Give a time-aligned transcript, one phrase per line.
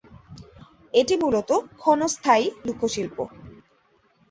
[0.93, 1.49] এটি মূলত
[1.79, 3.17] ক্ষণস্থায়ী লোকশিল্প।